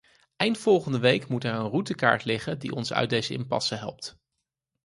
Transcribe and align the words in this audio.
Eind 0.37 0.57
volgende 0.57 0.97
week 0.99 1.27
moet 1.27 1.43
er 1.43 1.53
een 1.53 1.69
routekaart 1.69 2.25
liggen 2.25 2.59
die 2.59 2.73
ons 2.75 2.93
uit 2.93 3.09
deze 3.09 3.33
impasse 3.33 3.75
helpt. 3.75 4.17